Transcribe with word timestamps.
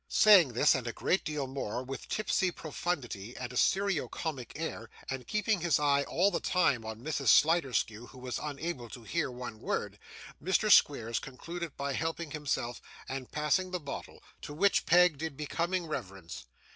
Saying 0.09 0.53
this, 0.53 0.73
and 0.73 0.87
a 0.87 0.91
great 0.93 1.23
deal 1.23 1.45
more, 1.45 1.83
with 1.83 2.07
tipsy 2.09 2.49
profundity 2.49 3.37
and 3.37 3.53
a 3.53 3.55
serio 3.55 4.07
comic 4.07 4.51
air, 4.55 4.89
and 5.11 5.27
keeping 5.27 5.61
his 5.61 5.79
eye 5.79 6.01
all 6.05 6.31
the 6.31 6.39
time 6.39 6.83
on 6.83 7.01
Mrs. 7.03 7.27
Sliderskew, 7.27 8.07
who 8.07 8.17
was 8.17 8.39
unable 8.41 8.89
to 8.89 9.03
hear 9.03 9.29
one 9.29 9.59
word, 9.59 9.99
Mr. 10.43 10.71
Squeers 10.71 11.19
concluded 11.19 11.77
by 11.77 11.93
helping 11.93 12.31
himself 12.31 12.81
and 13.07 13.31
passing 13.31 13.69
the 13.69 13.79
bottle: 13.79 14.23
to 14.41 14.55
which 14.55 14.87
Peg 14.87 15.19
did 15.19 15.37
becoming 15.37 15.85
reverence. 15.85 16.45